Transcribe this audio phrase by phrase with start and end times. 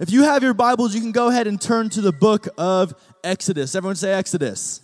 [0.00, 2.94] If you have your Bibles, you can go ahead and turn to the book of
[3.24, 3.74] Exodus.
[3.74, 4.80] Everyone say Exodus.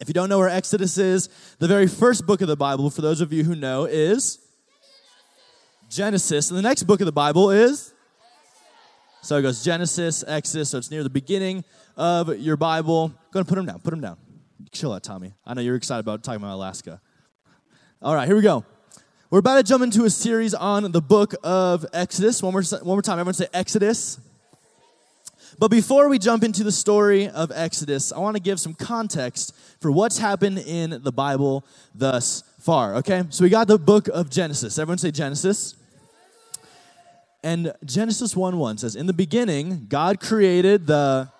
[0.00, 3.02] If you don't know where Exodus is, the very first book of the Bible, for
[3.02, 4.38] those of you who know, is
[5.90, 6.48] Genesis.
[6.48, 7.92] And the next book of the Bible is?
[9.20, 11.62] So it goes Genesis, Exodus, so it's near the beginning
[11.98, 13.12] of your Bible.
[13.32, 14.16] Go and put them down, put them down.
[14.70, 15.34] Chill out, Tommy.
[15.44, 17.02] I know you're excited about talking about Alaska.
[18.00, 18.64] All right, here we go.
[19.32, 22.42] We're about to jump into a series on the book of Exodus.
[22.42, 24.20] One more, one more time, everyone say Exodus.
[25.58, 29.56] But before we jump into the story of Exodus, I want to give some context
[29.80, 31.64] for what's happened in the Bible
[31.94, 33.24] thus far, okay?
[33.30, 34.78] So we got the book of Genesis.
[34.78, 35.76] Everyone say Genesis.
[37.42, 41.30] And Genesis 1 1 says, In the beginning, God created the.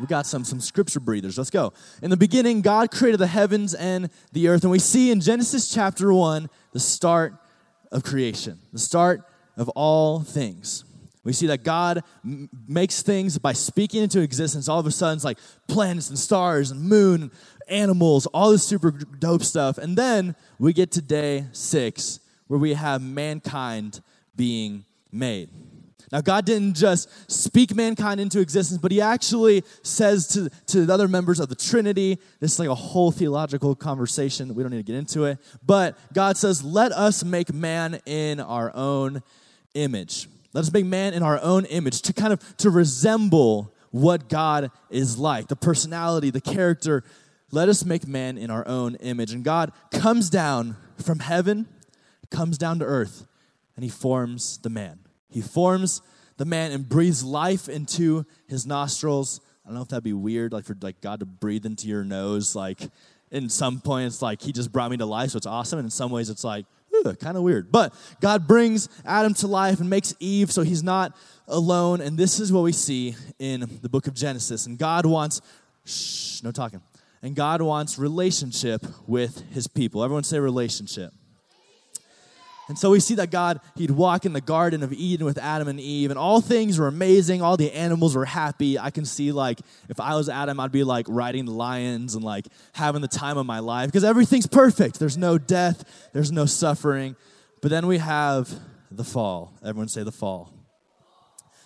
[0.00, 1.36] We got some, some scripture breathers.
[1.36, 1.72] Let's go.
[2.02, 4.62] In the beginning, God created the heavens and the earth.
[4.62, 7.34] And we see in Genesis chapter 1 the start
[7.92, 9.22] of creation, the start
[9.56, 10.84] of all things.
[11.22, 14.68] We see that God m- makes things by speaking into existence.
[14.68, 17.30] All of a sudden, it's like planets and stars and moon, and
[17.68, 19.76] animals, all this super dope stuff.
[19.76, 24.00] And then we get to day six, where we have mankind
[24.34, 25.50] being made.
[26.12, 30.92] Now, God didn't just speak mankind into existence, but He actually says to, to the
[30.92, 34.54] other members of the Trinity, this is like a whole theological conversation.
[34.54, 35.38] We don't need to get into it.
[35.64, 39.22] But God says, let us make man in our own
[39.74, 40.28] image.
[40.52, 44.70] Let us make man in our own image to kind of to resemble what God
[44.88, 47.04] is like, the personality, the character.
[47.52, 49.32] Let us make man in our own image.
[49.32, 51.68] And God comes down from heaven
[52.30, 53.26] comes down to earth
[53.76, 55.00] and he forms the man.
[55.30, 56.02] He forms
[56.36, 59.40] the man and breathes life into his nostrils.
[59.64, 62.04] I don't know if that'd be weird, like for like God to breathe into your
[62.04, 62.56] nose.
[62.56, 62.90] Like
[63.30, 65.78] in some point, it's like he just brought me to life, so it's awesome.
[65.78, 66.66] And in some ways, it's like
[67.20, 67.72] kind of weird.
[67.72, 71.16] But God brings Adam to life and makes Eve so he's not
[71.48, 72.00] alone.
[72.02, 74.66] And this is what we see in the book of Genesis.
[74.66, 75.40] And God wants,
[75.86, 76.82] shh, no talking.
[77.22, 80.02] And God wants relationship with his people.
[80.04, 81.12] Everyone say relationship.
[82.70, 85.66] And so we see that God, He'd walk in the Garden of Eden with Adam
[85.66, 87.42] and Eve, and all things were amazing.
[87.42, 88.78] All the animals were happy.
[88.78, 89.58] I can see, like,
[89.88, 93.44] if I was Adam, I'd be like riding lions and like having the time of
[93.44, 95.00] my life because everything's perfect.
[95.00, 95.82] There's no death,
[96.12, 97.16] there's no suffering.
[97.60, 98.48] But then we have
[98.88, 99.52] the fall.
[99.64, 100.54] Everyone say the fall.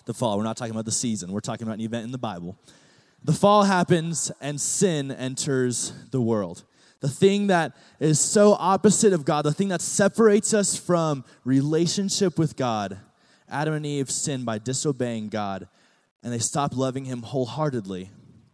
[0.05, 0.39] The fall.
[0.39, 2.57] We're not talking about the season, we're talking about an event in the Bible.
[3.23, 6.63] The fall happens, and sin enters the world
[7.05, 12.39] the thing that is so opposite of God, the thing that separates us from relationship
[12.39, 12.97] with God.
[13.47, 15.67] Adam and Eve sin by disobeying God,
[16.23, 18.09] and they stop loving Him wholeheartedly,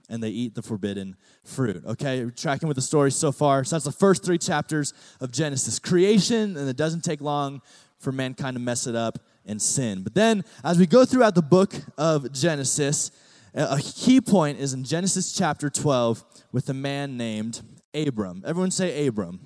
[0.09, 1.81] and they eat the forbidden fruit.
[1.85, 3.63] Okay, We're tracking with the story so far.
[3.63, 7.61] So that's the first three chapters of Genesis creation, and it doesn't take long
[7.99, 10.03] for mankind to mess it up and sin.
[10.03, 13.11] But then, as we go throughout the book of Genesis,
[13.53, 17.61] a key point is in Genesis chapter 12 with a man named
[17.93, 18.43] Abram.
[18.45, 19.39] Everyone say Abram.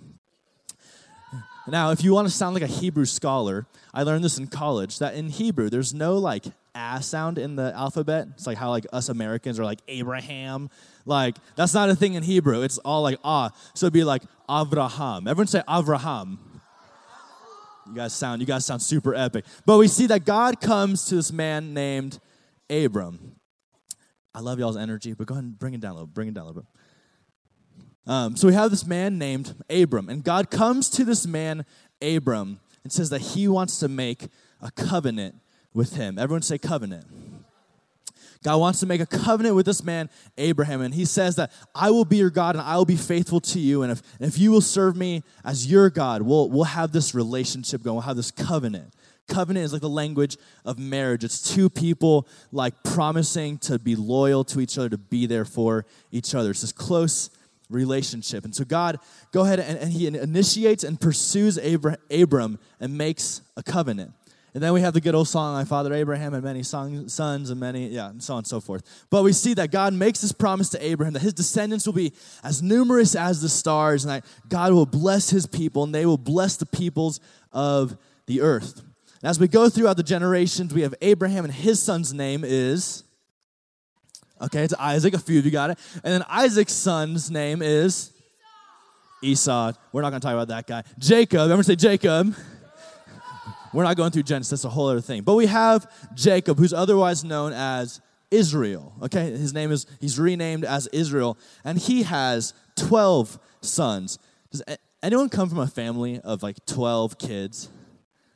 [1.68, 5.00] Now, if you want to sound like a Hebrew scholar, I learned this in college
[5.00, 6.46] that in Hebrew, there's no like
[6.76, 8.28] a sound in the alphabet.
[8.36, 10.70] It's like how like us Americans are like Abraham.
[11.06, 12.62] Like that's not a thing in Hebrew.
[12.62, 13.50] It's all like ah.
[13.74, 15.28] So it'd be like Avraham.
[15.28, 16.38] Everyone say Avraham.
[17.88, 19.46] You guys sound you guys sound super epic.
[19.66, 22.20] But we see that God comes to this man named
[22.70, 23.38] Abram.
[24.36, 26.08] I love y'all's energy, but go ahead and bring it down a little.
[26.08, 26.70] Bring it down a little bit.
[28.08, 31.66] Um, so we have this man named Abram, and God comes to this man,
[32.02, 34.28] Abram, and says that he wants to make
[34.62, 35.36] a covenant
[35.74, 36.20] with him.
[36.20, 37.06] Everyone say covenant.
[38.44, 40.08] God wants to make a covenant with this man,
[40.38, 43.42] Abraham, and he says that I will be your God and I will be faithful
[43.42, 43.82] to you.
[43.82, 47.16] And if, and if you will serve me as your God, we'll, we'll have this
[47.16, 48.94] relationship going, we'll have this covenant.
[49.28, 51.24] Covenant is like the language of marriage.
[51.24, 55.88] It's two people like promising to be loyal to each other, to be there for
[56.12, 56.52] each other.
[56.52, 57.32] It's this close
[57.70, 58.46] relationship.
[58.46, 59.00] And so God,
[59.32, 64.14] go ahead and, and he initiates and pursues Abram, Abram and makes a covenant.
[64.54, 67.60] And then we have the good old song, My Father Abraham and many sons and
[67.60, 69.06] many, yeah, and so on and so forth.
[69.10, 72.14] But we see that God makes this promise to Abraham that his descendants will be
[72.42, 76.18] as numerous as the stars and that God will bless his people and they will
[76.18, 77.20] bless the peoples
[77.52, 77.98] of
[78.28, 78.82] the earth.
[79.22, 83.05] And as we go throughout the generations, we have Abraham and his son's name is
[84.42, 85.14] Okay, it's Isaac.
[85.14, 85.80] A few of you got it.
[86.04, 88.12] And then Isaac's son's name is
[89.24, 89.72] Esau.
[89.92, 90.84] We're not going to talk about that guy.
[91.00, 91.42] Jacob.
[91.42, 92.36] Everyone say Jacob.
[93.74, 94.62] We're not going through Genesis.
[94.62, 95.24] That's a whole other thing.
[95.24, 98.02] But we have Jacob, who's otherwise known as
[98.32, 98.94] Israel.
[99.04, 101.38] Okay, his name is, he's renamed as Israel.
[101.64, 104.20] And he has 12 sons.
[104.52, 104.64] Does
[105.04, 107.70] anyone come from a family of like 12 kids?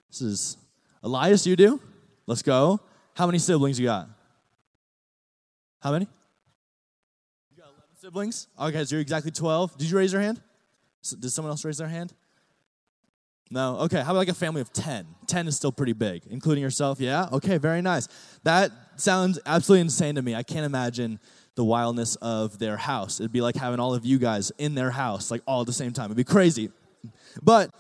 [0.10, 0.58] This is,
[1.04, 1.82] Elias, you do?
[2.26, 2.80] Let's go.
[3.16, 4.10] How many siblings you got?
[5.82, 6.08] How many?
[7.52, 8.48] You got 11 siblings?
[8.58, 9.78] Oh, okay, so you're exactly 12.
[9.78, 10.42] Did you raise your hand?
[11.20, 12.14] Did someone else raise their hand?
[13.50, 13.78] No?
[13.80, 15.08] Okay, how about like a family of 10?
[15.28, 17.00] 10 is still pretty big, including yourself?
[17.00, 17.30] Yeah?
[17.32, 18.08] Okay, very nice.
[18.44, 20.36] That sounds absolutely insane to me.
[20.36, 21.20] I can't imagine
[21.56, 23.20] the wildness of their house.
[23.20, 25.74] It'd be like having all of you guys in their house, like all at the
[25.74, 26.06] same time.
[26.06, 26.70] It'd be crazy.
[27.42, 27.72] But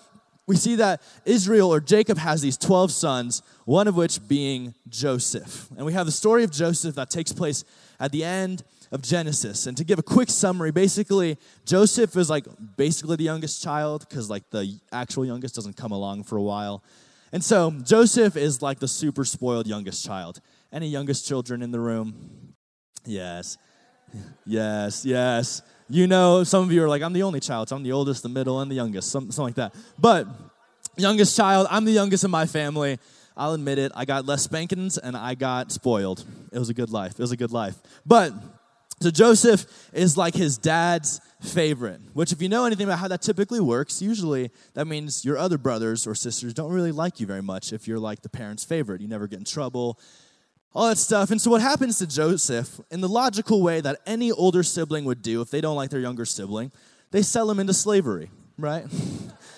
[0.48, 5.70] we see that Israel or Jacob has these 12 sons, one of which being Joseph.
[5.78, 7.64] And we have the story of Joseph that takes place
[8.00, 9.68] at the end of Genesis.
[9.68, 12.46] And to give a quick summary, basically, Joseph is like
[12.78, 16.84] basically the youngest child because like the actual youngest doesn't come along for a while.
[17.32, 20.42] And so Joseph is like the super spoiled youngest child.
[20.72, 22.54] Any youngest children in the room?
[23.06, 23.58] Yes.
[24.46, 25.62] Yes, yes.
[25.90, 28.24] You know, some of you are like, I'm the only child, so I'm the oldest,
[28.24, 29.76] the middle, and the youngest, something, something like that.
[29.98, 30.28] But
[30.98, 33.00] youngest child, I'm the youngest in my family.
[33.40, 36.26] I'll admit it, I got less spankings and I got spoiled.
[36.52, 37.14] It was a good life.
[37.14, 37.76] It was a good life.
[38.06, 38.34] But
[39.00, 43.22] so Joseph is like his dad's favorite, which, if you know anything about how that
[43.22, 47.42] typically works, usually that means your other brothers or sisters don't really like you very
[47.42, 49.00] much if you're like the parent's favorite.
[49.00, 49.98] You never get in trouble,
[50.74, 51.32] all that stuff.
[51.32, 55.22] And so, what happens to Joseph, in the logical way that any older sibling would
[55.22, 56.74] do if they don't like their younger sibling,
[57.12, 58.86] they sell him into slavery, right?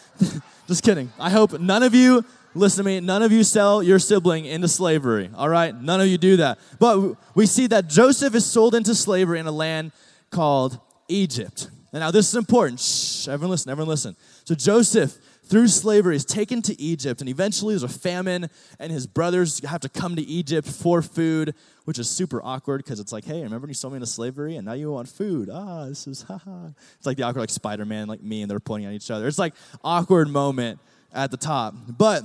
[0.67, 1.11] Just kidding.
[1.19, 2.23] I hope none of you
[2.53, 5.74] Listen to me, none of you sell your sibling into slavery, all right?
[5.74, 6.59] None of you do that.
[6.80, 9.94] But we see that Joseph is sold into slavery in a land
[10.31, 11.69] called Egypt.
[11.94, 12.80] And now this is important.
[12.80, 14.18] Shh, everyone listen, everyone listen.
[14.44, 18.50] So Joseph, through slavery, is taken to Egypt, and eventually there's a famine,
[18.80, 21.56] and his brothers have to come to Egypt for food,
[21.86, 24.56] which is super awkward because it's like, hey, remember when you sold me into slavery
[24.57, 25.50] and now you want food?
[25.51, 26.68] Ah, this is haha.
[26.98, 29.27] It's like the awkward like Spider-Man, like me, and they're pointing at each other.
[29.27, 29.53] It's like
[29.83, 30.80] awkward moment
[31.13, 31.73] at the top.
[31.87, 32.23] But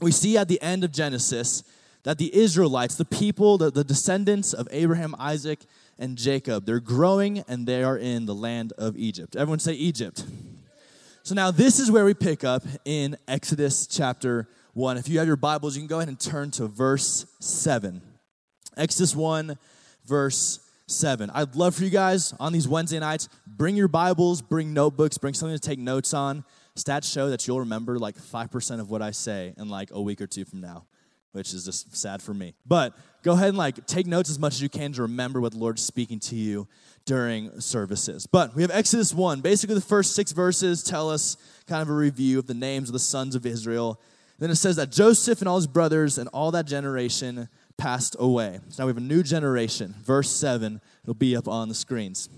[0.00, 1.62] we see at the end of Genesis
[2.04, 5.60] that the Israelites, the people, the, the descendants of Abraham, Isaac,
[5.98, 9.36] and Jacob, they're growing and they are in the land of Egypt.
[9.36, 10.24] Everyone say Egypt.
[11.22, 14.98] So now this is where we pick up in Exodus chapter 1.
[14.98, 18.02] If you have your Bibles, you can go ahead and turn to verse 7.
[18.76, 19.56] Exodus 1,
[20.04, 21.30] verse 7.
[21.30, 25.32] I'd love for you guys on these Wednesday nights, bring your Bibles, bring notebooks, bring
[25.32, 26.44] something to take notes on.
[26.76, 30.20] Stats show that you'll remember like 5% of what I say in like a week
[30.20, 30.86] or two from now,
[31.30, 32.54] which is just sad for me.
[32.66, 35.52] But go ahead and like take notes as much as you can to remember what
[35.52, 36.66] the Lord's speaking to you
[37.04, 38.26] during services.
[38.26, 39.40] But we have Exodus 1.
[39.40, 41.36] Basically, the first six verses tell us
[41.68, 44.00] kind of a review of the names of the sons of Israel.
[44.40, 48.58] Then it says that Joseph and all his brothers and all that generation passed away.
[48.70, 49.94] So now we have a new generation.
[50.02, 52.28] Verse 7, it'll be up on the screens.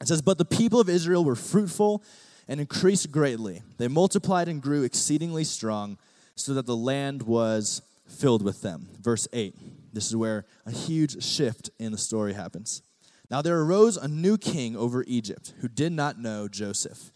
[0.00, 2.02] It says, But the people of Israel were fruitful
[2.48, 3.62] and increased greatly.
[3.76, 5.98] They multiplied and grew exceedingly strong,
[6.34, 8.88] so that the land was filled with them.
[9.00, 9.54] Verse 8.
[9.92, 12.82] This is where a huge shift in the story happens.
[13.30, 17.10] Now there arose a new king over Egypt who did not know Joseph.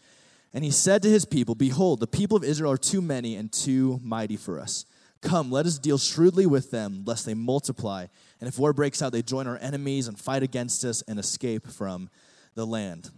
[0.53, 3.51] And he said to his people, Behold, the people of Israel are too many and
[3.51, 4.85] too mighty for us.
[5.21, 8.07] Come, let us deal shrewdly with them, lest they multiply.
[8.39, 11.67] And if war breaks out, they join our enemies and fight against us and escape
[11.67, 12.09] from
[12.55, 13.09] the land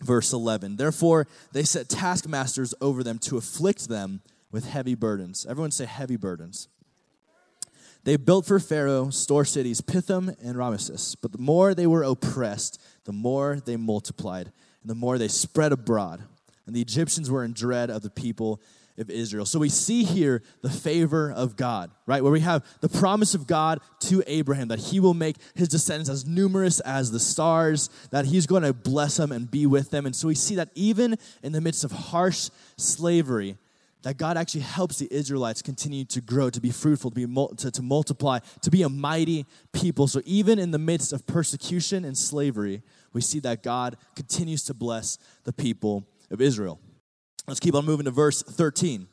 [0.00, 0.76] verse 11.
[0.76, 5.46] Therefore, they set taskmasters over them to afflict them with heavy burdens.
[5.48, 6.68] Everyone say heavy burdens.
[8.04, 11.16] They built for Pharaoh store cities, Pithom and Rameses.
[11.20, 15.72] But the more they were oppressed, the more they multiplied, and the more they spread
[15.72, 16.22] abroad.
[16.66, 18.60] And the Egyptians were in dread of the people
[18.98, 19.44] of Israel.
[19.44, 22.22] So we see here the favor of God, right?
[22.22, 26.10] Where we have the promise of God to Abraham that he will make his descendants
[26.10, 30.06] as numerous as the stars, that he's going to bless them and be with them.
[30.06, 33.56] And so we see that even in the midst of harsh slavery,
[34.02, 37.70] that God actually helps the Israelites continue to grow, to be fruitful, to, be, to,
[37.70, 40.06] to multiply, to be a mighty people.
[40.06, 42.82] So even in the midst of persecution and slavery,
[43.14, 46.78] we see that God continues to bless the people of Israel.
[47.46, 49.08] Let's keep on moving to verse 13.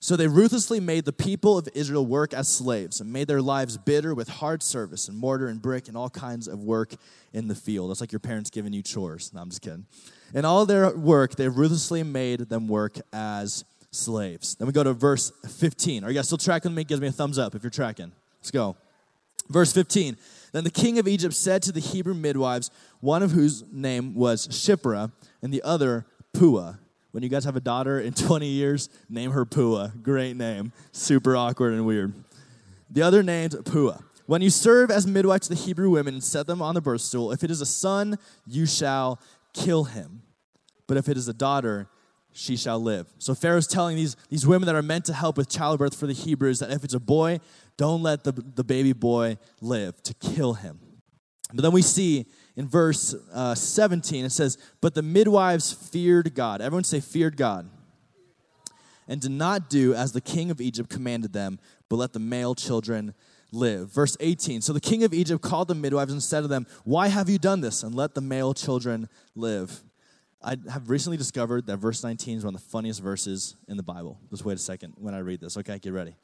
[0.00, 3.76] So they ruthlessly made the people of Israel work as slaves and made their lives
[3.76, 6.94] bitter with hard service and mortar and brick and all kinds of work
[7.32, 7.90] in the field.
[7.90, 9.32] That's like your parents giving you chores.
[9.34, 9.86] No, I'm just kidding.
[10.34, 14.54] In all their work, they ruthlessly made them work as slaves.
[14.54, 16.04] Then we go to verse 15.
[16.04, 16.84] Are you guys still tracking me?
[16.84, 18.12] Give me a thumbs up if you're tracking.
[18.38, 18.76] Let's go.
[19.48, 20.16] Verse 15.
[20.52, 24.46] Then the king of Egypt said to the Hebrew midwives, one of whose name was
[24.48, 25.10] Shiphrah
[25.42, 26.78] and the other Puah
[27.12, 29.92] when you guys have a daughter in 20 years, name her Puah.
[30.02, 30.72] Great name.
[30.92, 32.12] Super awkward and weird.
[32.90, 34.00] The other name's Puah.
[34.26, 37.00] When you serve as midwife to the Hebrew women and set them on the birth
[37.00, 39.20] stool, if it is a son, you shall
[39.54, 40.22] kill him.
[40.86, 41.88] But if it is a daughter,
[42.32, 43.06] she shall live.
[43.18, 46.12] So Pharaoh's telling these, these women that are meant to help with childbirth for the
[46.12, 47.40] Hebrews that if it's a boy,
[47.78, 50.78] don't let the, the baby boy live, to kill him.
[51.52, 52.26] But then we see
[52.58, 56.60] in verse uh, 17, it says, But the midwives feared God.
[56.60, 57.70] Everyone say, feared God.
[59.06, 62.56] And did not do as the king of Egypt commanded them, but let the male
[62.56, 63.14] children
[63.52, 63.92] live.
[63.92, 67.06] Verse 18 So the king of Egypt called the midwives and said to them, Why
[67.06, 67.84] have you done this?
[67.84, 69.80] And let the male children live.
[70.42, 73.84] I have recently discovered that verse 19 is one of the funniest verses in the
[73.84, 74.18] Bible.
[74.30, 75.56] Just wait a second when I read this.
[75.56, 76.16] Okay, get ready.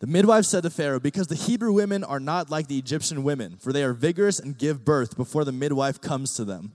[0.00, 3.56] The midwife said to Pharaoh, Because the Hebrew women are not like the Egyptian women,
[3.56, 6.72] for they are vigorous and give birth before the midwife comes to them.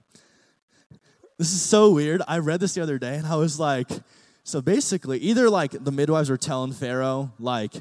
[1.38, 2.22] This is so weird.
[2.28, 3.90] I read this the other day and I was like,
[4.44, 7.74] so basically, either like the midwives were telling Pharaoh like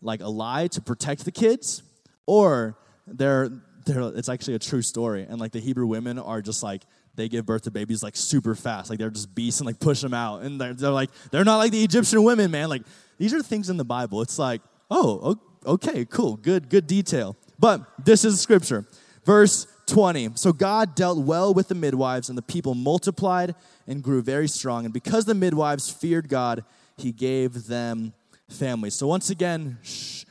[0.00, 1.82] like a lie to protect the kids,
[2.26, 3.50] or they're
[3.84, 5.26] they're it's actually a true story.
[5.28, 6.82] And like the Hebrew women are just like
[7.16, 8.90] they give birth to babies like super fast.
[8.90, 10.42] Like they're just beasts and like push them out.
[10.42, 12.68] And they're, they're like, they're not like the Egyptian women, man.
[12.68, 12.82] Like
[13.18, 14.20] these are things in the Bible.
[14.22, 14.62] It's like,
[14.94, 17.36] oh, okay, cool, good, good detail.
[17.58, 18.86] But this is scripture.
[19.24, 20.30] Verse 20.
[20.34, 23.54] So God dealt well with the midwives, and the people multiplied
[23.86, 24.84] and grew very strong.
[24.84, 26.64] And because the midwives feared God,
[26.96, 28.12] he gave them
[28.48, 28.94] families.
[28.94, 29.78] So once again,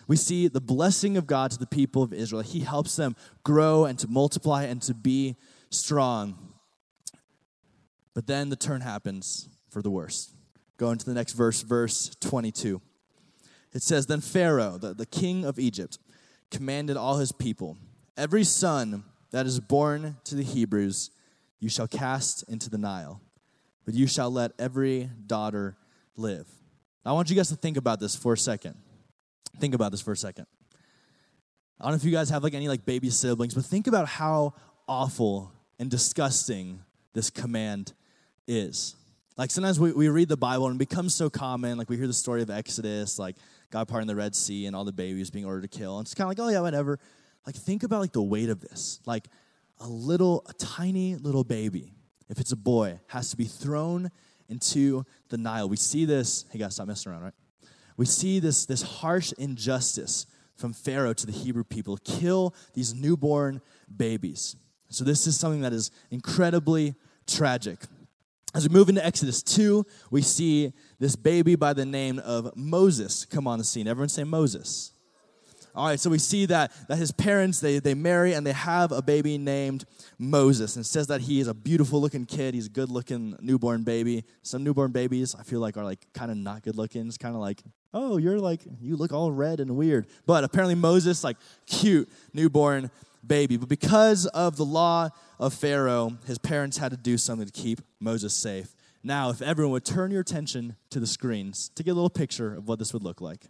[0.08, 2.42] we see the blessing of God to the people of Israel.
[2.42, 5.36] He helps them grow and to multiply and to be
[5.70, 6.54] strong.
[8.14, 10.34] But then the turn happens for the worst.
[10.78, 12.82] Go into the next verse, verse 22.
[13.74, 15.98] It says, Then Pharaoh, the, the king of Egypt,
[16.52, 17.78] commanded all his people,
[18.16, 21.10] Every son that is born to the Hebrews
[21.60, 23.22] you shall cast into the Nile,
[23.86, 25.78] but you shall let every daughter
[26.16, 26.48] live.
[27.06, 28.76] I want you guys to think about this for a second.
[29.60, 30.46] Think about this for a second.
[31.80, 34.08] I don't know if you guys have like any like baby siblings, but think about
[34.08, 34.54] how
[34.88, 36.82] awful and disgusting
[37.14, 37.94] this command
[38.48, 38.96] is.
[39.38, 41.78] Like sometimes we, we read the Bible and it becomes so common.
[41.78, 43.36] Like we hear the story of Exodus, like
[43.74, 45.98] God parting the Red Sea and all the babies being ordered to kill.
[45.98, 47.00] And it's kind of like, oh yeah, whatever.
[47.48, 49.00] Like think about like the weight of this.
[49.08, 49.28] Like
[49.80, 51.96] a little, a tiny little baby,
[52.30, 54.12] if it's a boy, has to be thrown
[54.48, 55.68] into the Nile.
[55.68, 56.46] We see this.
[56.52, 57.34] Hey guys, stop messing around, right?
[57.98, 63.60] We see this, this harsh injustice from Pharaoh to the Hebrew people kill these newborn
[63.96, 64.56] babies.
[64.90, 66.94] So, this is something that is incredibly
[67.26, 67.80] tragic.
[68.56, 73.26] As we move into Exodus 2, we see this baby by the name of Moses
[73.26, 73.88] come on the scene.
[73.88, 74.92] Everyone say Moses.
[75.76, 78.92] All right, so we see that, that his parents, they, they marry and they have
[78.92, 79.86] a baby named
[80.20, 80.76] Moses.
[80.76, 82.54] And says that he is a beautiful looking kid.
[82.54, 84.24] He's a good looking newborn baby.
[84.44, 87.08] Some newborn babies, I feel like, are like kind of not good looking.
[87.08, 90.06] It's kind of like, oh, you're like, you look all red and weird.
[90.28, 92.92] But apparently Moses, like, cute newborn
[93.26, 93.58] baby.
[93.58, 97.82] But because of the law of Pharaoh, his parents had to do something to keep
[98.00, 98.76] Moses safe.
[99.04, 102.56] Now, if everyone would turn your attention to the screens to get a little picture
[102.56, 103.50] of what this would look like.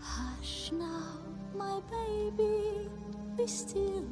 [0.00, 1.18] Hush now,
[1.54, 2.88] my baby,
[3.36, 4.04] be still,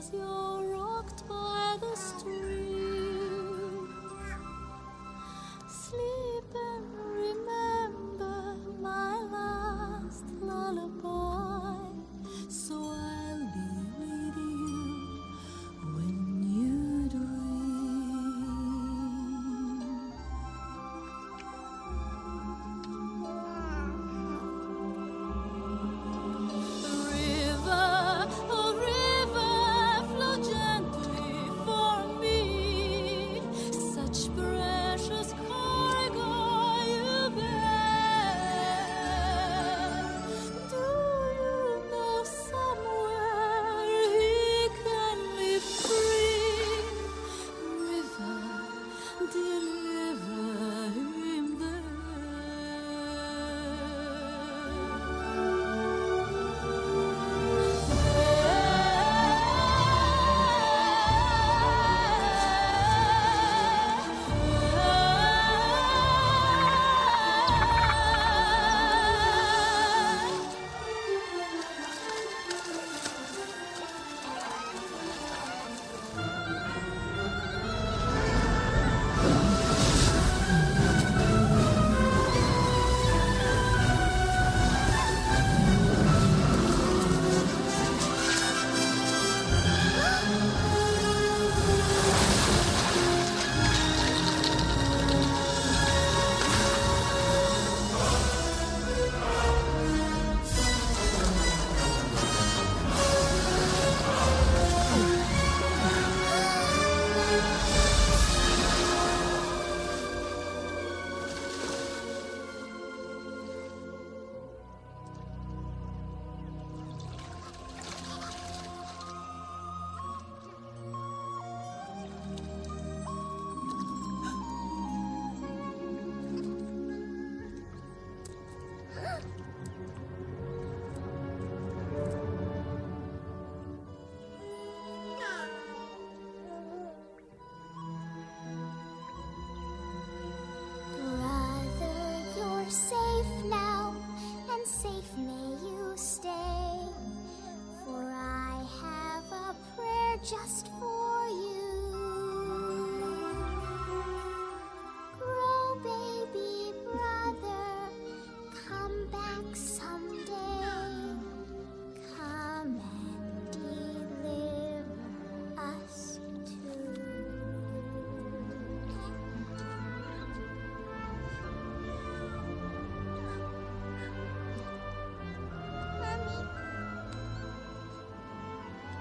[0.00, 3.88] as you're rocked by the stream.
[5.68, 6.86] Sleep and
[7.20, 11.19] remember my last lullaby.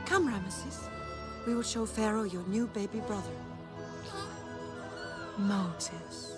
[0.10, 0.90] Come, Rameses.
[1.46, 3.30] We will show Pharaoh your new baby brother.
[5.38, 6.29] Moses.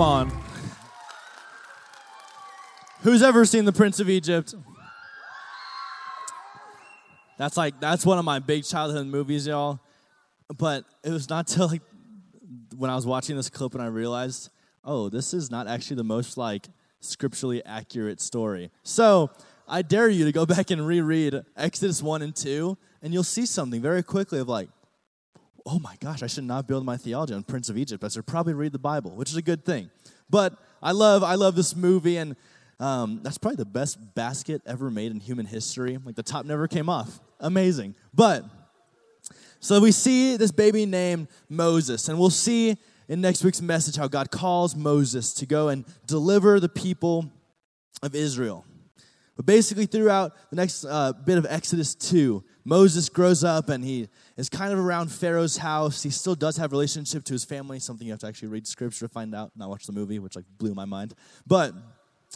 [0.00, 0.32] Come on.
[3.02, 4.54] Who's ever seen The Prince of Egypt?
[7.36, 9.78] That's like that's one of my big childhood movies, y'all.
[10.56, 11.82] But it was not till like
[12.78, 14.48] when I was watching this clip and I realized,
[14.86, 16.68] oh, this is not actually the most like
[17.00, 18.70] scripturally accurate story.
[18.82, 19.30] So
[19.68, 23.44] I dare you to go back and reread Exodus 1 and 2, and you'll see
[23.44, 24.70] something very quickly of like,
[25.70, 28.02] oh my gosh, I should not build my theology on Prince of Egypt.
[28.02, 29.88] I should probably read the Bible, which is a good thing.
[30.28, 32.34] But I love, I love this movie, and
[32.80, 35.96] um, that's probably the best basket ever made in human history.
[36.04, 37.20] Like the top never came off.
[37.38, 37.94] Amazing.
[38.12, 38.44] But
[39.60, 42.76] so we see this baby named Moses, and we'll see
[43.08, 47.30] in next week's message how God calls Moses to go and deliver the people
[48.02, 48.64] of Israel.
[49.36, 54.08] But basically, throughout the next uh, bit of Exodus 2, Moses grows up and he
[54.36, 56.02] is kind of around Pharaoh's house.
[56.02, 59.06] He still does have relationship to his family, something you have to actually read scripture
[59.06, 61.14] to find out, not watch the movie, which like blew my mind.
[61.46, 61.74] But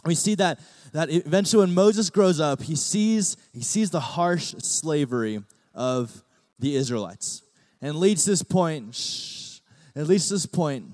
[0.03, 0.59] we see that
[0.93, 6.23] that eventually when Moses grows up, he sees he sees the harsh slavery of
[6.59, 7.41] the Israelites.
[7.81, 9.59] And leads to this point, shh,
[9.95, 10.85] leads this point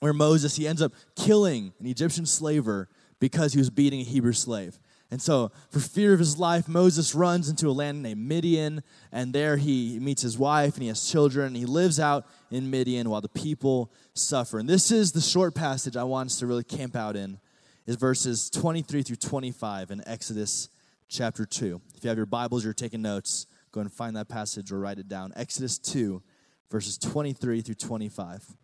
[0.00, 2.88] where Moses he ends up killing an Egyptian slaver
[3.20, 4.78] because he was beating a Hebrew slave.
[5.10, 9.32] And so, for fear of his life, Moses runs into a land named Midian, and
[9.32, 11.48] there he meets his wife and he has children.
[11.48, 14.58] And he lives out in Midian while the people suffer.
[14.58, 17.38] And this is the short passage I want us to really camp out in,
[17.86, 20.70] is verses 23 through 25 in Exodus
[21.08, 21.80] chapter 2.
[21.94, 24.98] If you have your Bibles, you're taking notes, go and find that passage or write
[24.98, 25.32] it down.
[25.36, 26.20] Exodus 2,
[26.68, 28.56] verses 23 through 25.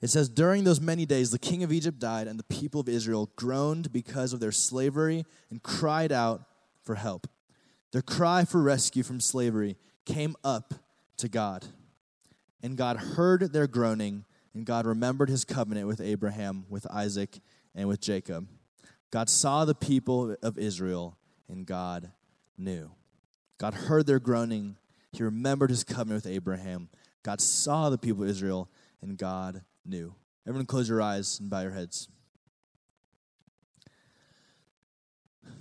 [0.00, 2.88] It says, During those many days, the king of Egypt died, and the people of
[2.88, 6.42] Israel groaned because of their slavery and cried out
[6.82, 7.26] for help.
[7.92, 10.74] Their cry for rescue from slavery came up
[11.16, 11.64] to God.
[12.62, 17.40] And God heard their groaning, and God remembered his covenant with Abraham, with Isaac,
[17.74, 18.48] and with Jacob.
[19.10, 21.16] God saw the people of Israel,
[21.48, 22.12] and God
[22.56, 22.90] knew.
[23.58, 24.76] God heard their groaning.
[25.12, 26.88] He remembered his covenant with Abraham.
[27.22, 28.68] God saw the people of Israel,
[29.00, 30.14] and God knew.
[30.46, 32.08] Everyone, close your eyes and bow your heads.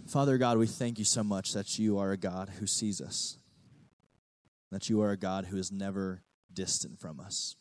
[0.08, 3.38] Father God, we thank you so much that you are a God who sees us,
[4.72, 7.56] that you are a God who is never distant from us.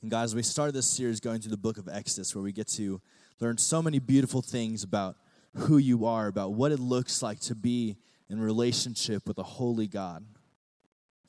[0.00, 2.68] And as we started this series going through the book of Exodus, where we get
[2.68, 3.00] to
[3.40, 5.16] learn so many beautiful things about
[5.54, 7.96] who you are, about what it looks like to be
[8.30, 10.24] in relationship with a holy God.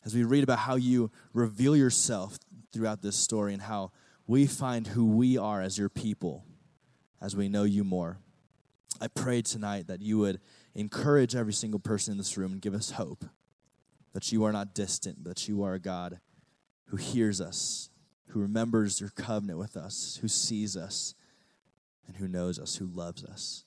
[0.06, 2.38] As we read about how you reveal yourself
[2.72, 3.92] throughout this story and how
[4.28, 6.46] we find who we are as your people
[7.22, 8.20] as we know you more.
[9.02, 10.40] I pray tonight that you would
[10.76, 13.26] encourage every single person in this room and give us hope
[14.14, 16.20] that you are not distant, but that you are a God
[16.86, 17.90] who hears us,
[18.30, 21.14] who remembers your covenant with us, who sees us,
[22.08, 23.66] and who knows us, who loves us.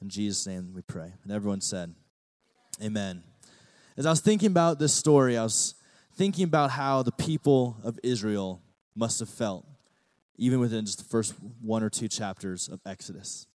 [0.00, 1.12] In Jesus' name we pray.
[1.24, 1.94] And everyone said,
[2.82, 3.22] Amen.
[3.96, 5.74] As I was thinking about this story, I was
[6.16, 8.62] thinking about how the people of Israel
[8.94, 9.66] must have felt,
[10.36, 13.46] even within just the first one or two chapters of Exodus.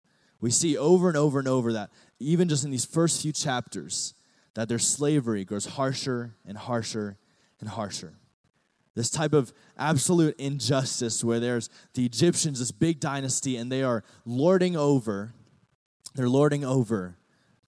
[0.40, 1.90] We see over and over and over that
[2.20, 4.14] even just in these first few chapters,
[4.54, 7.16] that their slavery grows harsher and harsher
[7.60, 8.14] and harsher.
[8.94, 14.02] This type of absolute injustice where there's the Egyptians, this big dynasty, and they are
[14.24, 15.32] lording over,
[16.16, 17.16] they're lording over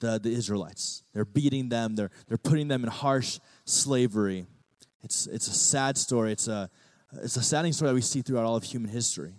[0.01, 1.05] the, the Israelites.
[1.13, 4.47] They're beating them, they're, they're putting them in harsh slavery.
[5.03, 6.33] It's, it's a sad story.
[6.33, 6.71] It's a,
[7.23, 9.35] it's a saddening story that we see throughout all of human history.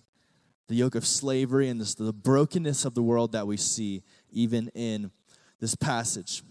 [0.68, 4.70] The yoke of slavery and this, the brokenness of the world that we see even
[4.70, 5.12] in
[5.60, 6.44] this passage.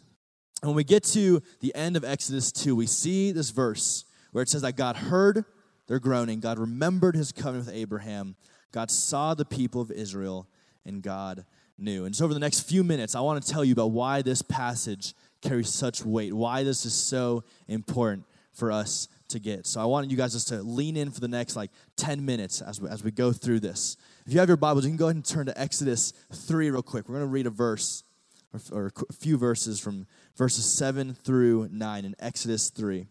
[0.62, 4.42] And when we get to the end of Exodus 2, we see this verse where
[4.42, 5.44] it says that God heard
[5.86, 8.36] their groaning, God remembered his covenant with Abraham,
[8.70, 10.46] God saw the people of Israel,
[10.84, 11.44] and God
[11.76, 12.04] knew.
[12.04, 14.40] And so, over the next few minutes, I want to tell you about why this
[14.40, 19.66] passage carries such weight, why this is so important for us to get.
[19.66, 22.60] So I want you guys just to lean in for the next like 10 minutes
[22.60, 23.96] as we, as we go through this.
[24.26, 26.82] If you have your Bibles, you can go ahead and turn to Exodus 3 real
[26.82, 27.08] quick.
[27.08, 28.04] We're going to read a verse
[28.52, 33.06] or, or a few verses from verses 7 through 9 in Exodus 3.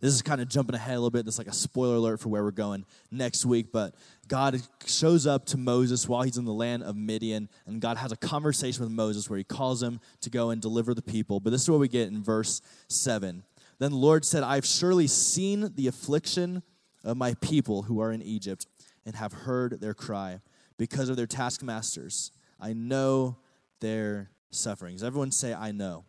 [0.00, 1.24] This is kind of jumping ahead a little bit.
[1.24, 3.70] This is like a spoiler alert for where we're going next week.
[3.72, 3.94] But
[4.26, 8.10] God shows up to Moses while he's in the land of Midian, and God has
[8.10, 11.38] a conversation with Moses where he calls him to go and deliver the people.
[11.38, 13.44] But this is what we get in verse 7.
[13.78, 16.62] Then the Lord said, I've surely seen the affliction
[17.04, 18.66] of my people who are in Egypt
[19.04, 20.40] and have heard their cry
[20.78, 22.30] because of their taskmasters.
[22.60, 23.38] I know
[23.80, 25.02] their sufferings.
[25.02, 26.04] Everyone say, I know.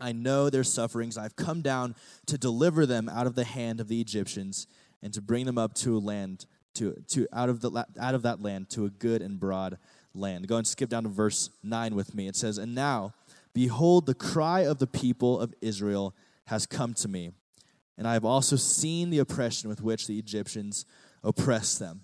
[0.00, 1.16] I know their sufferings.
[1.16, 1.94] I've come down
[2.26, 4.66] to deliver them out of the hand of the Egyptians
[5.02, 8.22] and to bring them up to a land to, to out of the out of
[8.22, 9.78] that land to a good and broad
[10.14, 10.46] land.
[10.46, 12.28] Go and skip down to verse 9 with me.
[12.28, 13.14] It says, "And now
[13.54, 16.14] behold the cry of the people of Israel
[16.46, 17.30] has come to me,
[17.98, 20.84] and I have also seen the oppression with which the Egyptians
[21.22, 22.02] oppress them."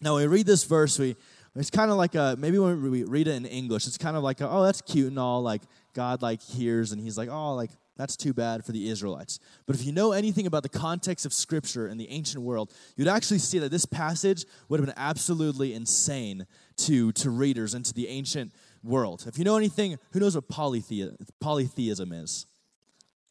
[0.00, 1.16] Now, when we read this verse, we
[1.56, 4.22] it's kind of like a maybe when we read it in English, it's kind of
[4.22, 5.62] like a, oh that's cute and all like
[5.94, 9.40] God like hears and he's like oh like that's too bad for the Israelites.
[9.66, 13.08] But if you know anything about the context of Scripture in the ancient world, you'd
[13.08, 17.92] actually see that this passage would have been absolutely insane to, to readers and to
[17.92, 18.52] the ancient
[18.84, 19.24] world.
[19.26, 22.46] If you know anything, who knows what polythe- polytheism is?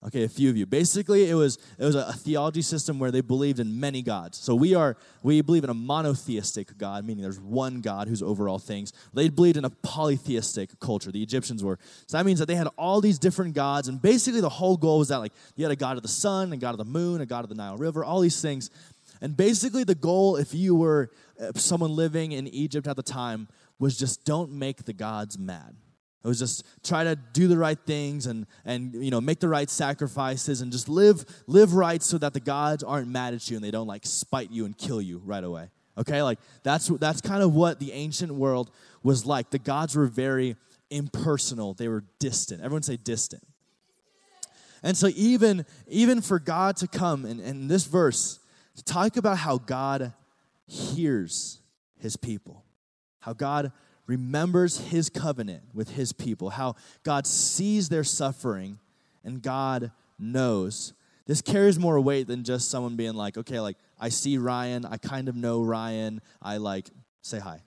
[0.05, 0.67] Okay, a few of you.
[0.67, 4.38] Basically, it was it was a, theology system where they believed in many gods.
[4.38, 8.47] So we are we believe in a monotheistic God, meaning there's one God who's over
[8.47, 8.93] all things.
[9.12, 11.12] They believed in a polytheistic culture.
[11.12, 11.79] The Egyptians were.
[12.05, 14.99] So that means that they had all these different gods, and basically the whole goal
[14.99, 17.19] was that like you had a god of the sun, a god of the moon,
[17.19, 18.69] a god of the Nile River, all these things.
[19.19, 21.10] And basically the goal, if you were
[21.55, 23.47] someone living in Egypt at the time,
[23.79, 25.75] was just don't make the gods mad.
[26.23, 29.47] It was just try to do the right things and and you know make the
[29.47, 33.56] right sacrifices and just live live right so that the gods aren't mad at you
[33.56, 35.69] and they don't like spite you and kill you right away.
[35.97, 38.71] Okay, like that's that's kind of what the ancient world
[39.03, 39.49] was like.
[39.51, 40.56] The gods were very
[40.89, 41.73] impersonal.
[41.73, 42.62] They were distant.
[42.62, 43.43] Everyone say distant.
[44.84, 48.39] And so even even for God to come and in this verse
[48.75, 50.13] to talk about how God
[50.67, 51.60] hears
[51.99, 52.63] his people,
[53.19, 53.71] how God
[54.08, 58.80] remembers his covenant with his people, how God sees their suffering
[59.24, 60.93] and God knows.
[61.26, 64.98] This carries more weight than just someone being like, okay, like I see Ryan, I
[64.98, 66.89] kind of know Ryan, I like
[67.22, 67.62] say hi.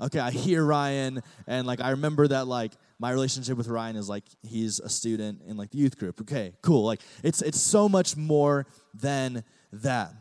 [0.00, 4.08] Okay, I hear Ryan and like I remember that like my relationship with Ryan is
[4.08, 6.20] like he's a student in like the youth group.
[6.20, 6.84] Okay, cool.
[6.84, 10.12] Like it's it's so much more than that.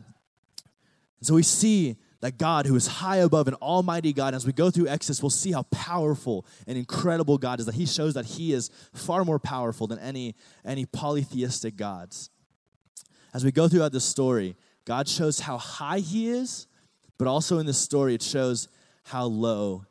[1.21, 4.69] So we see that God, who is high above an almighty God, as we go
[4.71, 8.53] through Exodus, we'll see how powerful and incredible God is, that He shows that He
[8.53, 12.29] is far more powerful than any, any polytheistic gods.
[13.33, 16.67] As we go throughout this story, God shows how high He is,
[17.17, 18.67] but also in this story, it shows
[19.03, 19.85] how low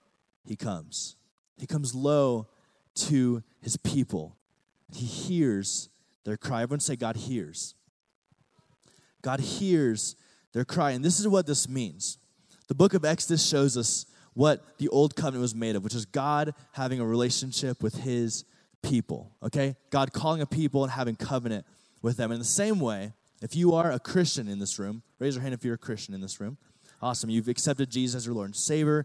[0.44, 1.16] He comes.
[1.58, 2.48] He comes low
[2.96, 4.36] to His people.
[4.92, 5.88] He hears
[6.24, 6.62] their cry.
[6.62, 7.74] Everyone say, God hears.
[9.22, 10.16] God hears
[10.54, 10.92] their cry.
[10.92, 12.16] And this is what this means.
[12.68, 16.06] The book of Exodus shows us what the old covenant was made of, which is
[16.06, 18.44] God having a relationship with his
[18.82, 19.76] people, okay?
[19.90, 21.66] God calling a people and having covenant
[22.02, 22.32] with them.
[22.32, 23.12] In the same way,
[23.42, 26.14] if you are a Christian in this room, raise your hand if you're a Christian
[26.14, 26.56] in this room.
[27.02, 27.30] Awesome.
[27.30, 29.04] You've accepted Jesus as your Lord and Savior.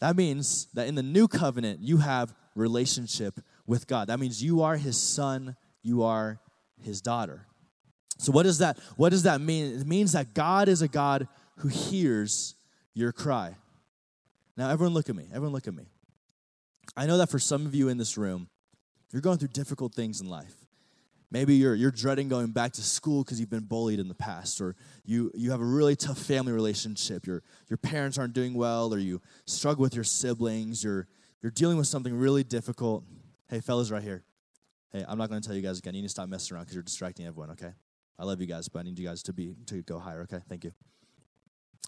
[0.00, 4.08] That means that in the new covenant, you have relationship with God.
[4.08, 6.38] That means you are his son, you are
[6.82, 7.46] his daughter.
[8.18, 9.80] So what does that what does that mean?
[9.80, 12.54] It means that God is a God who hears
[12.94, 13.56] your cry.
[14.56, 15.26] Now, everyone look at me.
[15.30, 15.86] Everyone look at me.
[16.96, 18.48] I know that for some of you in this room,
[19.12, 20.54] you're going through difficult things in life.
[21.30, 24.60] Maybe you're, you're dreading going back to school because you've been bullied in the past,
[24.60, 27.26] or you, you have a really tough family relationship.
[27.26, 30.84] Your, your parents aren't doing well, or you struggle with your siblings.
[30.84, 31.08] You're,
[31.42, 33.02] you're dealing with something really difficult.
[33.48, 34.22] Hey, fellas, right here.
[34.92, 35.94] Hey, I'm not going to tell you guys again.
[35.94, 37.72] You need to stop messing around because you're distracting everyone, okay?
[38.18, 40.40] I love you guys, but I need you guys to be to go higher, okay?
[40.48, 40.72] Thank you.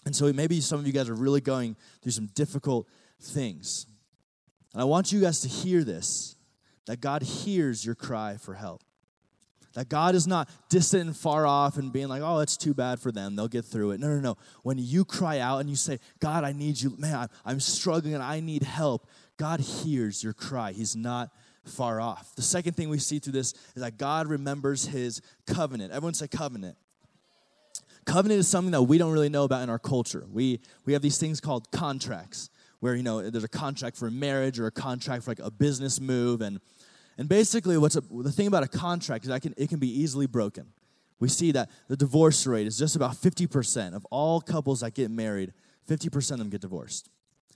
[0.05, 2.87] And so maybe some of you guys are really going through some difficult
[3.21, 3.87] things.
[4.73, 6.35] And I want you guys to hear this
[6.85, 8.83] that God hears your cry for help.
[9.73, 12.99] That God is not distant and far off and being like, oh, it's too bad
[12.99, 13.35] for them.
[13.35, 13.99] They'll get through it.
[13.99, 14.37] No, no, no.
[14.63, 18.23] When you cry out and you say, God, I need you, man, I'm struggling and
[18.23, 20.71] I need help, God hears your cry.
[20.71, 21.29] He's not
[21.69, 22.35] far off.
[22.35, 25.91] The second thing we see through this is that God remembers his covenant.
[25.91, 26.77] Everyone say covenant.
[28.05, 30.25] Covenant is something that we don't really know about in our culture.
[30.31, 32.49] We, we have these things called contracts,
[32.79, 35.99] where, you know, there's a contract for marriage or a contract for like a business
[35.99, 36.41] move.
[36.41, 36.61] And,
[37.17, 39.89] and basically, what's a, the thing about a contract is that can, it can be
[39.89, 40.67] easily broken.
[41.19, 45.11] we see that the divorce rate is just about 50% of all couples that get
[45.11, 45.51] married,
[45.89, 47.09] 50% of them get divorced.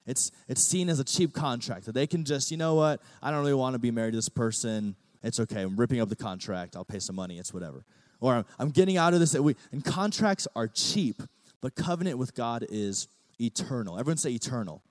[0.06, 3.32] It's, it's seen as a cheap contract that they can just, you know what, I
[3.32, 4.96] don't really want to be married to this person.
[5.24, 5.62] It's okay.
[5.62, 6.76] I'm ripping up the contract.
[6.76, 7.38] I'll pay some money.
[7.38, 7.86] It's whatever.
[8.20, 9.36] Or I'm, I'm getting out of this.
[9.36, 11.22] We, and contracts are cheap,
[11.62, 13.08] but covenant with God is
[13.40, 14.00] eternal.
[14.00, 14.82] Everyone say eternal.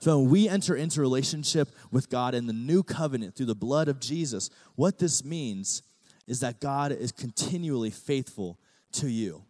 [0.00, 3.88] So when we enter into relationship with God in the new covenant through the blood
[3.88, 5.82] of Jesus, what this means
[6.26, 8.58] is that God is continually faithful
[8.92, 9.44] to you.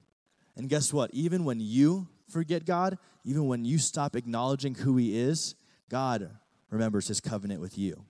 [0.56, 1.10] And guess what?
[1.12, 5.54] Even when you forget God, even when you stop acknowledging who He is,
[5.88, 6.30] God
[6.70, 8.04] remembers His covenant with you.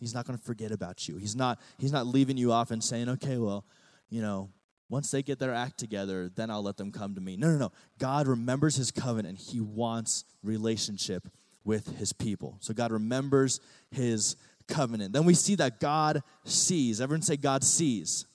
[0.00, 1.16] He's not going to forget about you.
[1.16, 3.64] He's not, he's not leaving you off and saying, okay, well,
[4.10, 4.50] you know,
[4.88, 7.36] once they get their act together, then I'll let them come to me.
[7.36, 7.72] No, no, no.
[7.98, 9.38] God remembers his covenant.
[9.38, 11.28] And he wants relationship
[11.64, 12.58] with his people.
[12.60, 14.36] So God remembers his
[14.68, 15.12] covenant.
[15.12, 17.00] Then we see that God sees.
[17.00, 18.26] Everyone say, God sees.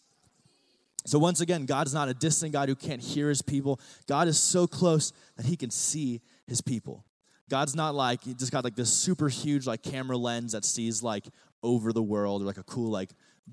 [1.05, 3.79] So, once again, God is not a distant God who can't hear his people.
[4.07, 7.05] God is so close that he can see his people.
[7.49, 11.03] God's not like, he just got like this super huge like camera lens that sees
[11.03, 11.25] like
[11.61, 13.09] over the world or like a cool like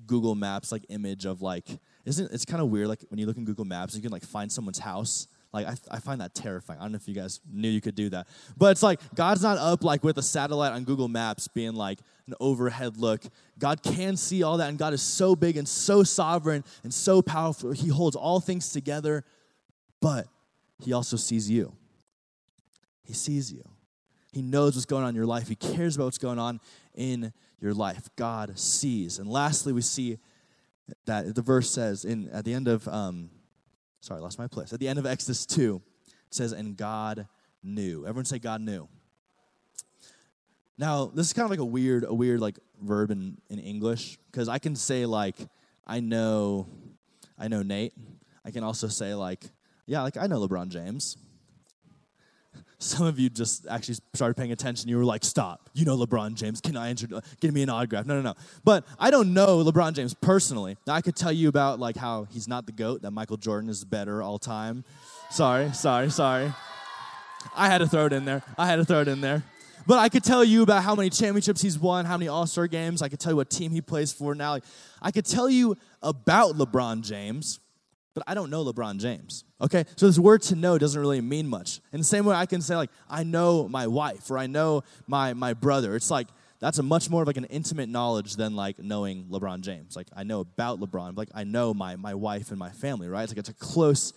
[0.07, 1.67] Google Maps like image of like,
[2.05, 4.23] isn't it's kind of weird like when you look in Google Maps, you can like
[4.23, 5.27] find someone's house.
[5.51, 6.79] Like I, I find that terrifying.
[6.79, 8.27] I don't know if you guys knew you could do that.
[8.55, 11.99] But it's like God's not up like with a satellite on Google Maps being like
[12.29, 13.23] an overhead look.
[13.57, 17.21] God can see all that and God is so big and so sovereign and so
[17.21, 17.71] powerful.
[17.71, 19.25] He holds all things together,
[19.99, 20.27] but
[20.79, 21.73] he also sees you.
[23.03, 23.63] He sees you.
[24.31, 25.47] He knows what's going on in your life.
[25.47, 26.59] He cares about what's going on
[26.93, 28.07] in your life.
[28.15, 29.17] God sees.
[29.17, 30.19] And lastly, we see
[31.05, 33.31] that the verse says in at the end of um,
[34.01, 34.71] sorry, I lost my place.
[34.71, 37.27] At the end of Exodus 2, it says, and God
[37.63, 38.05] knew.
[38.05, 38.87] Everyone say God knew.
[40.79, 44.17] Now, this is kind of like a weird, a weird like verb in, in English,
[44.31, 45.35] because I can say like,
[45.85, 46.67] I know,
[47.37, 47.93] I know Nate.
[48.45, 49.43] I can also say like,
[49.85, 51.17] yeah, like I know LeBron James.
[52.77, 54.87] Some of you just actually started paying attention.
[54.87, 55.69] You were like, stop.
[55.73, 56.61] You know LeBron James.
[56.61, 57.07] Can I enter,
[57.41, 58.05] give me an autograph?
[58.05, 58.35] No, no, no.
[58.63, 60.77] But I don't know LeBron James personally.
[60.87, 63.69] Now, I could tell you about like how he's not the GOAT, that Michael Jordan
[63.69, 64.85] is better all time.
[65.29, 66.53] Sorry, sorry, sorry.
[67.53, 68.43] I had to throw it in there.
[68.57, 69.43] I had to throw it in there.
[69.87, 72.67] But I could tell you about how many championships he's won, how many All Star
[72.67, 73.01] games.
[73.01, 74.59] I could tell you what team he plays for now.
[75.01, 77.59] I could tell you about LeBron James,
[78.13, 79.45] but I don't know LeBron James.
[79.61, 79.85] Okay?
[79.95, 81.79] So this word to know doesn't really mean much.
[81.93, 84.83] In the same way I can say like I know my wife or I know
[85.07, 85.95] my my brother.
[85.95, 86.27] It's like
[86.59, 89.95] that's a much more of like an intimate knowledge than like knowing LeBron James.
[89.95, 93.23] Like I know about LeBron, like I know my my wife and my family, right?
[93.23, 94.13] It's like it's a close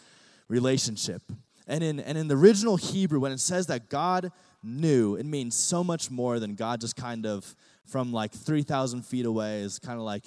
[0.48, 1.22] relationship.
[1.68, 5.54] And in and in the original Hebrew when it says that God knew, it means
[5.54, 7.54] so much more than God just kind of
[7.86, 10.24] from like 3,000 feet away is kind of like,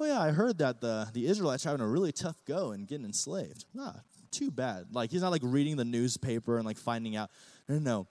[0.00, 2.86] oh yeah, I heard that the, the Israelites are having a really tough go and
[2.86, 3.64] getting enslaved.
[3.74, 3.92] Nah,
[4.30, 4.86] too bad.
[4.92, 7.30] Like he's not like reading the newspaper and like finding out.
[7.68, 8.06] No, no, no.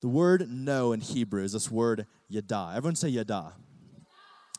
[0.00, 2.72] The word know in Hebrew is this word yada.
[2.76, 3.52] Everyone say yada.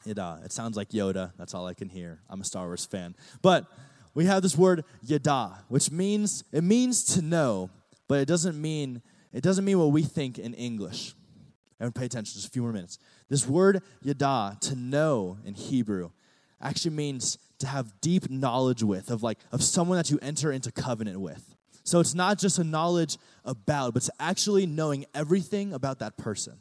[0.06, 0.42] Yada.
[0.44, 1.32] It sounds like Yoda.
[1.38, 2.20] That's all I can hear.
[2.30, 3.16] I'm a Star Wars fan.
[3.42, 3.66] But
[4.14, 7.70] we have this word yada, which means it means to know,
[8.08, 9.02] but it doesn't mean
[9.32, 11.14] it doesn't mean what we think in English.
[11.80, 13.00] Everyone pay attention, just a few more minutes.
[13.30, 16.12] This word yada, to know in Hebrew,
[16.62, 20.72] actually means to have deep knowledge with, of like of someone that you enter into
[20.72, 21.56] covenant with.
[21.84, 26.60] So it's not just a knowledge about, but it's actually knowing everything about that person.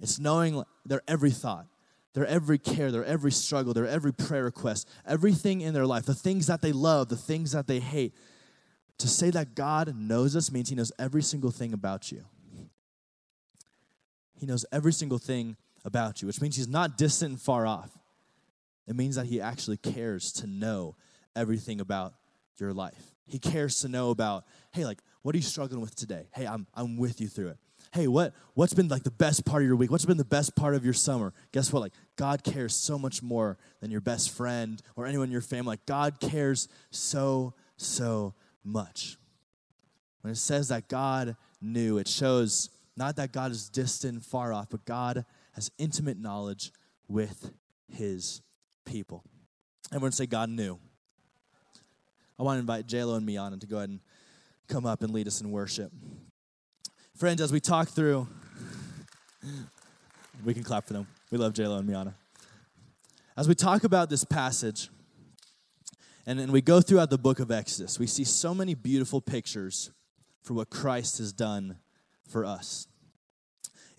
[0.00, 1.66] It's knowing their every thought,
[2.12, 6.14] their every care, their every struggle, their every prayer request, everything in their life, the
[6.14, 8.14] things that they love, the things that they hate.
[9.02, 12.24] To say that God knows us means He knows every single thing about you.
[14.38, 17.90] He knows every single thing about you, which means He's not distant and far off.
[18.86, 20.94] It means that He actually cares to know
[21.34, 22.14] everything about
[22.58, 23.16] your life.
[23.26, 26.28] He cares to know about, hey, like, what are you struggling with today?
[26.32, 27.56] Hey, I'm, I'm with you through it.
[27.92, 29.90] Hey, what, what's been like the best part of your week?
[29.90, 31.34] What's been the best part of your summer?
[31.50, 31.80] Guess what?
[31.80, 35.72] Like, God cares so much more than your best friend or anyone in your family.
[35.72, 38.34] Like, God cares so, so
[38.64, 39.16] much.
[40.20, 44.68] When it says that God knew, it shows not that God is distant, far off,
[44.70, 46.72] but God has intimate knowledge
[47.08, 47.50] with
[47.88, 48.42] his
[48.84, 49.24] people.
[49.90, 50.78] Everyone say, God knew.
[52.38, 54.00] I want to invite JLo and Miana to go ahead and
[54.68, 55.92] come up and lead us in worship.
[57.16, 58.26] Friends, as we talk through,
[60.44, 61.06] we can clap for them.
[61.30, 62.14] We love JLo and Miana.
[63.36, 64.88] As we talk about this passage,
[66.26, 69.90] and, and we go throughout the book of Exodus, we see so many beautiful pictures
[70.42, 71.76] for what Christ has done
[72.28, 72.86] for us.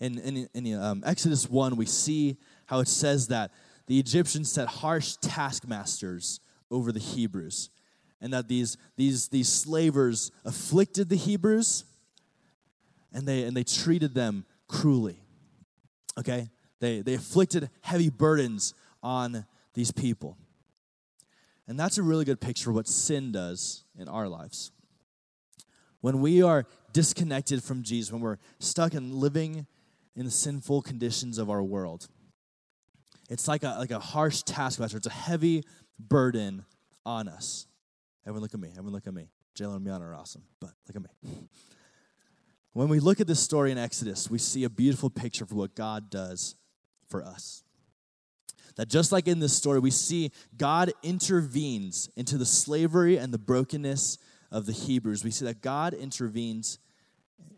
[0.00, 3.50] In, in, in um, Exodus 1, we see how it says that
[3.86, 7.70] the Egyptians set harsh taskmasters over the Hebrews,
[8.20, 11.84] and that these, these, these slavers afflicted the Hebrews
[13.14, 15.20] and they, and they treated them cruelly.
[16.18, 16.50] Okay?
[16.80, 20.36] They, they afflicted heavy burdens on these people.
[21.66, 24.70] And that's a really good picture of what sin does in our lives.
[26.00, 29.66] When we are disconnected from Jesus, when we're stuck and living
[30.14, 32.08] in the sinful conditions of our world,
[33.30, 34.98] it's like a, like a harsh taskmaster.
[34.98, 35.64] It's a heavy
[35.98, 36.66] burden
[37.06, 37.66] on us.
[38.26, 38.68] Everyone look at me.
[38.70, 39.30] Everyone look at me.
[39.58, 41.48] Jalen and Miana are awesome, but look at me.
[42.72, 45.74] When we look at this story in Exodus, we see a beautiful picture of what
[45.74, 46.56] God does
[47.08, 47.63] for us.
[48.76, 53.38] That just like in this story, we see God intervenes into the slavery and the
[53.38, 54.18] brokenness
[54.50, 55.24] of the Hebrews.
[55.24, 56.78] We see that God intervenes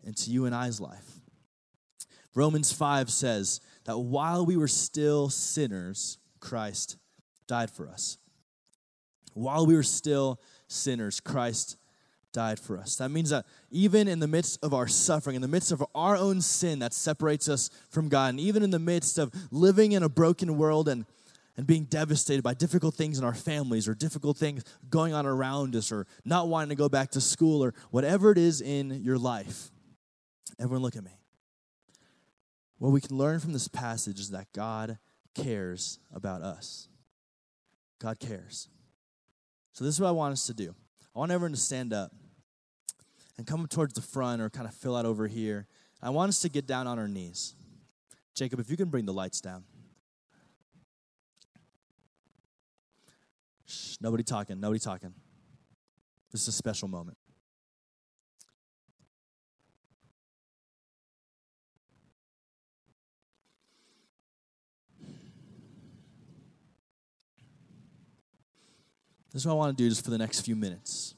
[0.03, 1.19] into you and I's life.
[2.35, 6.97] Romans 5 says that while we were still sinners, Christ
[7.47, 8.19] died for us.
[9.33, 11.77] While we were still sinners, Christ
[12.33, 12.95] died for us.
[12.97, 16.15] That means that even in the midst of our suffering, in the midst of our
[16.15, 20.03] own sin that separates us from God, and even in the midst of living in
[20.03, 21.05] a broken world and,
[21.55, 25.75] and being devastated by difficult things in our families or difficult things going on around
[25.75, 29.17] us or not wanting to go back to school or whatever it is in your
[29.17, 29.71] life,
[30.59, 31.17] everyone look at me.
[32.77, 34.99] What we can learn from this passage is that God
[35.33, 36.89] cares about us.
[37.99, 38.69] God cares.
[39.71, 40.75] So, this is what I want us to do.
[41.17, 42.11] I want everyone to stand up
[43.39, 45.65] and come towards the front or kind of fill out over here.
[45.99, 47.55] I want us to get down on our knees.
[48.35, 49.63] Jacob, if you can bring the lights down.
[53.65, 55.11] Shh, nobody talking, nobody talking.
[56.31, 57.17] This is a special moment.
[69.37, 71.13] This is what I want to do just for the next few minutes.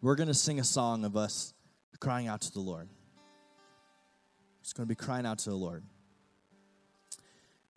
[0.00, 1.52] We're going to sing a song of us
[2.00, 2.88] crying out to the Lord.
[4.62, 5.82] It's going to be crying out to the Lord.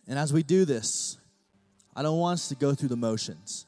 [0.07, 1.17] And as we do this,
[1.93, 3.65] I don't want us to go through the motions.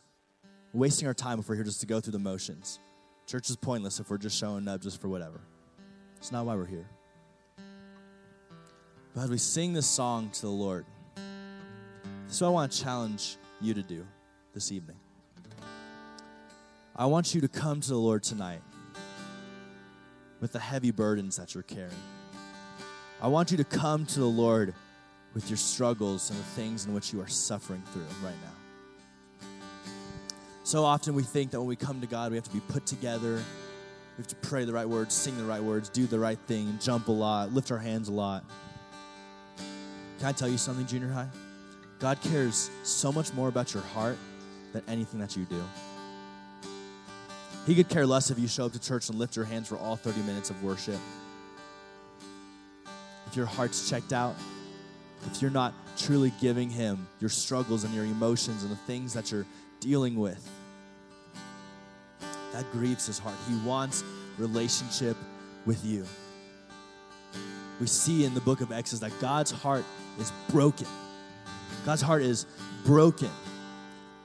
[0.72, 2.80] We're wasting our time if we're here just to go through the motions.
[3.28, 5.42] Church is pointless if we're just showing up just for whatever.
[6.16, 6.88] It's not why we're here.
[9.14, 10.86] But as we sing this song to the Lord,
[12.28, 14.08] this is what I want to challenge you to do
[14.54, 14.96] this evening.
[17.00, 18.60] I want you to come to the Lord tonight
[20.42, 21.94] with the heavy burdens that you're carrying.
[23.22, 24.74] I want you to come to the Lord
[25.34, 29.48] with your struggles and the things in which you are suffering through right now.
[30.66, 32.86] So often we think that when we come to God, we have to be put
[32.86, 33.36] together.
[33.36, 36.80] We have to pray the right words, sing the right words, do the right thing,
[36.82, 38.44] jump a lot, lift our hands a lot.
[40.18, 41.30] Can I tell you something, junior high?
[42.00, 44.18] God cares so much more about your heart
[44.74, 45.64] than anything that you do.
[47.66, 49.78] He could care less if you show up to church and lift your hands for
[49.78, 51.00] all 30 minutes of worship.
[53.28, 54.36] If your heart's checked out,
[55.26, 59.32] if you're not truly giving Him your struggles and your emotions and the things that
[59.32, 59.46] you're
[59.80, 60.50] dealing with,
[62.54, 63.36] that grieves His heart.
[63.48, 64.04] He wants
[64.38, 65.18] relationship
[65.66, 66.06] with you.
[67.80, 69.86] We see in the book of Exodus that God's heart
[70.18, 70.88] is broken.
[71.86, 72.46] God's heart is
[72.84, 73.30] broken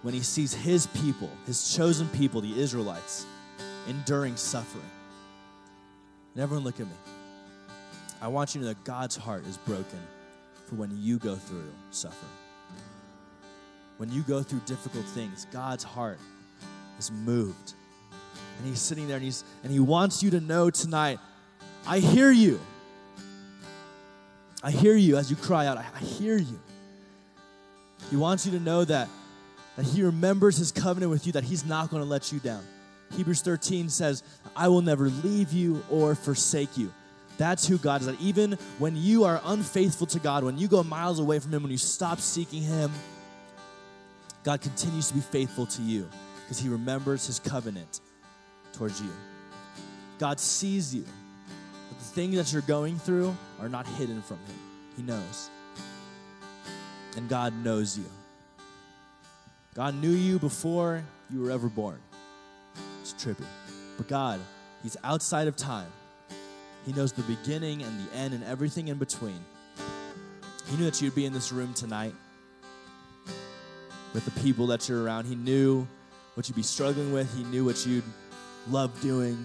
[0.05, 3.25] when He sees His people, His chosen people, the Israelites,
[3.89, 4.85] enduring suffering.
[6.35, 6.93] And everyone, look at me.
[8.21, 9.99] I want you to know that God's heart is broken
[10.67, 12.31] for when you go through suffering.
[13.97, 16.19] When you go through difficult things, God's heart
[16.99, 17.73] is moved.
[18.59, 21.19] And he's sitting there and he's and he wants you to know tonight,
[21.87, 22.61] I hear you.
[24.63, 25.79] I hear you as you cry out.
[25.79, 26.61] I, I hear you.
[28.11, 29.09] He wants you to know that
[29.77, 32.63] that he remembers his covenant with you, that he's not going to let you down.
[33.17, 34.23] Hebrews 13 says,
[34.57, 36.93] I will never leave you or forsake you.
[37.37, 38.07] That's who God is.
[38.07, 41.63] That even when you are unfaithful to God, when you go miles away from Him,
[41.63, 42.91] when you stop seeking Him,
[44.45, 46.09] God continues to be faithful to you
[46.43, 48.01] because He remembers His covenant
[48.73, 49.11] towards you.
[50.19, 51.05] God sees you.
[51.89, 54.57] The things that you're going through are not hidden from Him.
[54.97, 55.51] He knows.
[57.17, 58.05] And God knows you.
[59.75, 61.03] God knew you before
[61.33, 61.99] you were ever born.
[63.03, 63.45] It's trippy.
[63.97, 64.41] But God,
[64.83, 65.91] He's outside of time.
[66.87, 69.41] He knows the beginning and the end and everything in between.
[70.69, 72.15] He knew that you'd be in this room tonight
[74.13, 75.25] with the people that you're around.
[75.25, 75.89] He knew
[76.35, 78.05] what you'd be struggling with, He knew what you'd
[78.71, 79.45] love doing.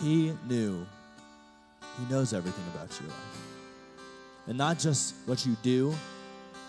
[0.00, 0.86] He knew.
[1.98, 3.40] He knows everything about your life.
[4.46, 5.92] And not just what you do,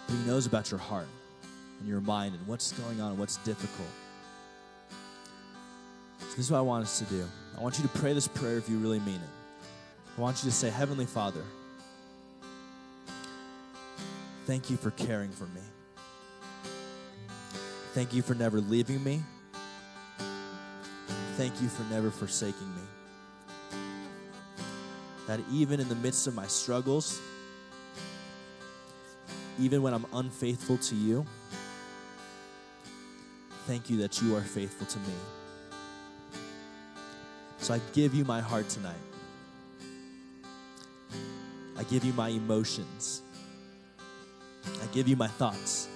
[0.07, 1.07] but He knows about your heart.
[1.81, 3.87] In your mind and what's going on and what's difficult.
[6.19, 7.25] So this is what I want us to do.
[7.57, 10.17] I want you to pray this prayer if you really mean it.
[10.17, 11.43] I want you to say, Heavenly Father,
[14.45, 15.61] thank you for caring for me.
[17.93, 19.21] Thank you for never leaving me.
[21.35, 22.81] Thank you for never forsaking me.
[25.27, 27.19] That even in the midst of my struggles,
[29.59, 31.25] even when I'm unfaithful to you,
[33.67, 35.13] thank you that you are faithful to me.
[37.57, 38.95] So I give you my heart tonight.
[41.77, 43.21] I give you my emotions.
[44.65, 45.89] I give you my thoughts.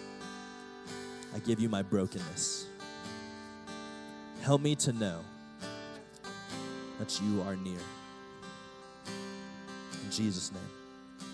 [1.34, 2.67] I give you my brokenness.
[4.41, 5.22] Help me to know
[6.99, 7.80] that you are near.
[10.03, 11.30] In Jesus' name.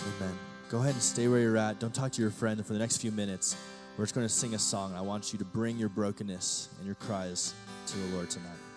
[0.00, 0.38] Amen.
[0.70, 1.80] Go ahead and stay where you're at.
[1.80, 3.56] Don't talk to your friend for the next few minutes.
[3.98, 4.94] We're just going to sing a song.
[4.94, 7.52] I want you to bring your brokenness and your cries
[7.88, 8.67] to the Lord tonight.